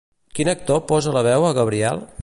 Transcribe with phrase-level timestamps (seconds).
[0.37, 2.07] Quin actor posa la veu a Gabriel?